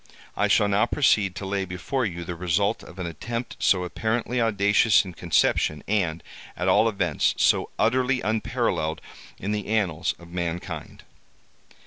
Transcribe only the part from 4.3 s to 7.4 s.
audacious in conception, and, at all events,